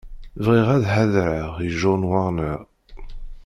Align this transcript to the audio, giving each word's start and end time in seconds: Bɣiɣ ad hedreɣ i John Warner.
Bɣiɣ 0.45 0.67
ad 0.75 0.83
hedreɣ 0.93 1.51
i 1.67 1.69
John 1.79 2.01
Warner. 2.09 2.59